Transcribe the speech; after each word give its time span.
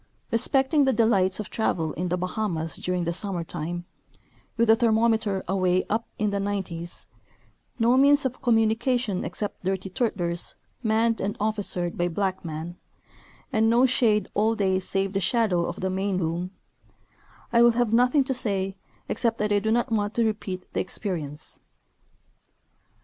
Respecting 0.31 0.85
the 0.85 0.93
delights 0.93 1.39
of 1.39 1.51
travel 1.51 1.93
in 1.93 2.09
the 2.09 2.17
Bahamas 2.17 2.75
during 2.77 3.03
the 3.03 3.13
summer 3.13 3.43
time, 3.43 3.85
with 4.57 4.67
the 4.67 4.75
thermometer 4.75 5.43
away 5.47 5.83
up 5.91 6.07
in 6.17 6.31
the 6.31 6.39
nineties, 6.39 7.07
no 7.77 7.95
means 7.97 8.25
of 8.25 8.41
communica 8.41 8.97
tion 8.99 9.23
except 9.23 9.63
dirty" 9.63 9.89
turtlers" 9.91 10.55
manned 10.91 11.21
and 11.21 11.37
ofiicered 11.37 11.97
by 11.97 12.07
black 12.07 12.43
men, 12.43 12.77
and 13.53 13.69
no 13.69 13.85
shade 13.85 14.27
all 14.33 14.55
day 14.55 14.79
save 14.79 15.13
the 15.13 15.19
shadow 15.21 15.65
of 15.67 15.75
the 15.81 15.89
main 15.91 16.17
boom, 16.17 16.49
I 17.53 17.61
will 17.61 17.73
have 17.77 17.93
nothing 17.93 18.23
to 18.23 18.33
say, 18.33 18.77
except 19.07 19.37
that 19.37 19.51
I 19.51 19.59
do 19.59 19.69
not 19.69 19.91
want 19.91 20.15
to 20.15 20.25
repeat 20.25 20.65
the 20.73 20.79
experience. 20.79 21.59